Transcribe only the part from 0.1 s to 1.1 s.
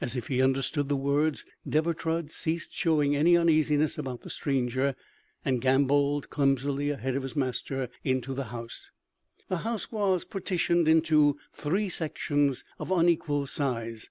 if he understood the